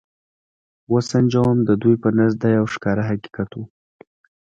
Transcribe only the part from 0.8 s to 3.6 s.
و سنجوم، د دوی په نزد دا یو ښکاره حقیقت و.